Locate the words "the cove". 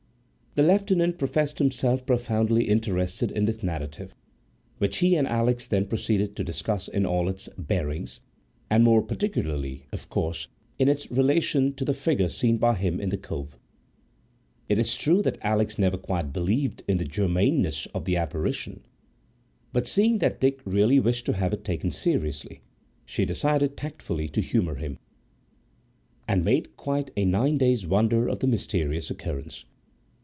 13.07-13.57